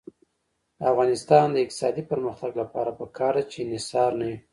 د 0.77 0.79
افغانستان 0.91 1.45
د 1.51 1.55
اقتصادي 1.63 2.03
پرمختګ 2.11 2.51
لپاره 2.61 2.91
پکار 2.99 3.33
ده 3.37 3.43
چې 3.51 3.57
انحصار 3.61 4.11
نه 4.19 4.25
وي. 4.29 4.37